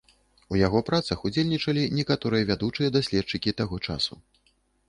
У 0.53 0.57
яго 0.67 0.79
працах 0.87 1.17
удзельнічалі 1.29 1.83
некаторыя 1.99 2.49
вядучыя 2.51 2.89
даследчыкі 2.97 3.57
таго 3.61 3.75
часу. 3.91 4.13